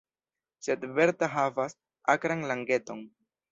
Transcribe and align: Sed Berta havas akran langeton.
Sed 0.67 0.87
Berta 1.01 1.29
havas 1.35 1.77
akran 2.17 2.43
langeton. 2.55 3.07